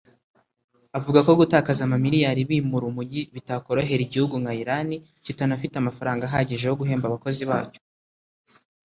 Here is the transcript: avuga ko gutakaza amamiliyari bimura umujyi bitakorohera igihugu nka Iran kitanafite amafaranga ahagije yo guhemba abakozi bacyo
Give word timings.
avuga 0.99 1.19
ko 1.25 1.31
gutakaza 1.39 1.81
amamiliyari 1.83 2.41
bimura 2.49 2.85
umujyi 2.91 3.21
bitakorohera 3.35 4.01
igihugu 4.03 4.35
nka 4.41 4.53
Iran 4.61 4.89
kitanafite 5.25 5.75
amafaranga 5.77 6.23
ahagije 6.25 6.65
yo 6.69 6.77
guhemba 6.79 7.05
abakozi 7.07 7.43
bacyo 7.51 7.81